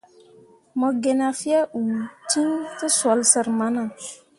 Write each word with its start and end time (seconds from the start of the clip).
Mo 0.79 0.87
ge 1.01 1.11
na 1.19 1.27
fyee 1.39 1.69
uul 1.77 2.01
ciŋ 2.29 2.49
tǝsoole 2.77 3.25
sər 3.31 3.47
mana. 3.59 3.83